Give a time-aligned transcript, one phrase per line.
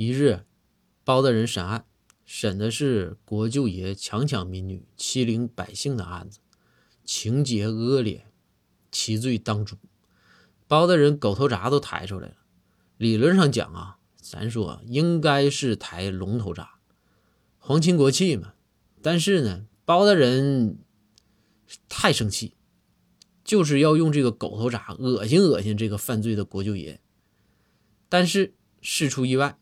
[0.00, 0.46] 一日，
[1.04, 1.84] 包大人审案，
[2.24, 6.38] 审的是国舅爷强抢民女、欺凌百姓的案子，
[7.04, 8.24] 情节恶劣，
[8.90, 9.76] 其罪当诛。
[10.66, 12.36] 包大人狗头铡都抬出来了。
[12.96, 16.66] 理论上讲啊，咱说应该是抬龙头铡，
[17.58, 18.54] 皇亲国戚嘛。
[19.02, 20.78] 但是呢，包大人
[21.90, 22.54] 太生气，
[23.44, 27.02] 就是要用这个狗头铡恶心恶心这个犯罪的国舅爷。
[28.08, 29.58] 但是事出意外。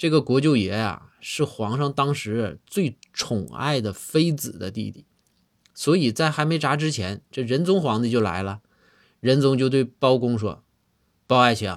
[0.00, 5.04] 这个国舅爷呀，是皇上当时最宠爱的妃子的弟弟，
[5.74, 8.62] 所以在还没砸之前，这仁宗皇帝就来了。
[9.20, 10.64] 仁宗就对包公说
[11.28, 11.76] ：“包爱卿，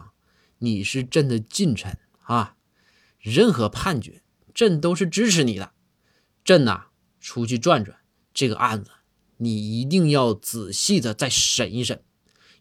[0.60, 2.56] 你是朕的近臣啊，
[3.20, 4.22] 任何判决，
[4.54, 5.74] 朕都是支持你的。
[6.46, 6.86] 朕呐，
[7.20, 7.98] 出去转转，
[8.34, 8.92] 这个案子
[9.36, 12.02] 你一定要仔细的再审一审，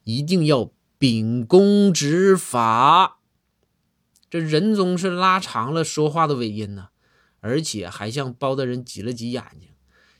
[0.02, 3.20] 一定要秉公执法。”
[4.32, 6.88] 这仁宗是拉长了说话的尾音呢，
[7.40, 9.68] 而且还向包大人挤了挤眼睛。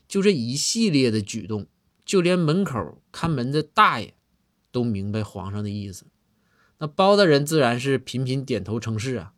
[0.07, 1.65] 就这一系列的举动，
[2.05, 4.13] 就连门口看门的大爷
[4.71, 6.05] 都明白皇上的意思。
[6.77, 9.33] 那包大人自然是频频点头称是啊。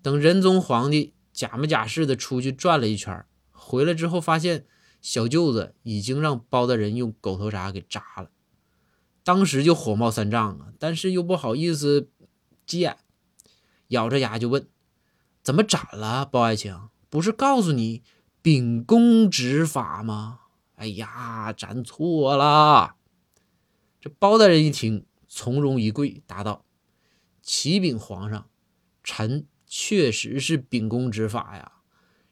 [0.00, 4.64] 等仁宗皇帝假模假式的出去转了一圈，回来之后发现
[5.02, 8.30] 小舅子已经让包大人用狗头铡给扎了，
[9.24, 12.08] 当时就火冒三丈啊，但是又不好意思
[12.64, 12.96] 急眼。
[13.88, 14.68] 咬着牙就问
[15.42, 16.74] ：“怎么斩了，包爱卿？
[17.10, 18.02] 不是告诉你
[18.42, 20.40] 秉公执法吗？”
[20.76, 22.94] 哎呀，斩错了！
[24.00, 26.64] 这包大人一听，从容一跪，答道
[27.42, 28.48] ：“启禀皇上，
[29.02, 31.72] 臣确实是秉公执法呀。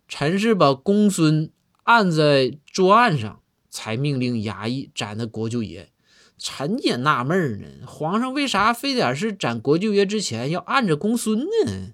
[0.07, 1.51] 臣是把公孙
[1.83, 5.91] 按在桌案上，才命令衙役斩的国舅爷。”
[6.39, 11.93] 臣也纳闷呢，皇上为啥非得是斩国舅爷之前要按着公孙呢？